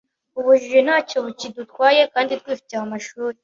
[0.39, 3.37] Ubujiji ntacyo bukidutwaye Kandi twifitiye amashuri,